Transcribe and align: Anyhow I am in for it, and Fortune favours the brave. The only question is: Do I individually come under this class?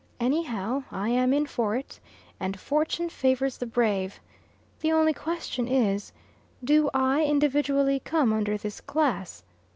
Anyhow 0.19 0.83
I 0.91 1.09
am 1.09 1.31
in 1.31 1.45
for 1.45 1.75
it, 1.75 1.99
and 2.39 2.59
Fortune 2.59 3.07
favours 3.07 3.59
the 3.59 3.67
brave. 3.67 4.19
The 4.79 4.91
only 4.91 5.13
question 5.13 5.67
is: 5.67 6.11
Do 6.63 6.89
I 6.91 7.23
individually 7.23 7.99
come 8.03 8.33
under 8.33 8.57
this 8.57 8.81
class? 8.81 9.43